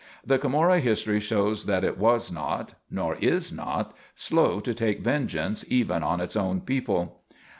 [0.25, 5.63] The Camorra history shows that it was not nor is not slow to take vengeance
[5.67, 7.21] even on its own people.